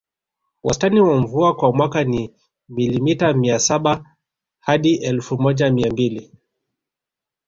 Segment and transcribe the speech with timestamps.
[0.63, 2.33] Wastani wa mvua kwa mwaka ni
[2.69, 4.17] milimita mia saba
[4.59, 6.31] hadi elfu moja mia mbili